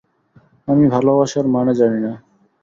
আমি 0.67 0.83
ভালবাসার 0.87 1.45
মানে 1.55 1.73
জানি 1.79 1.99
না। 2.05 2.11